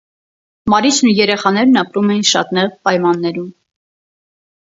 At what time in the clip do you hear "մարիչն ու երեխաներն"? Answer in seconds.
0.73-1.77